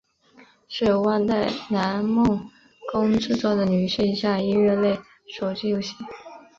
[0.67, 2.49] 是由万代南梦
[2.91, 5.93] 宫制作的女性向音乐类手机游戏。